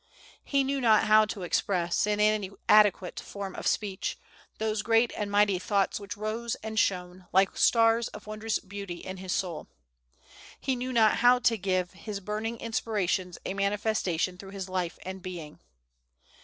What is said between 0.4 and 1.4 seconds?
He knew not how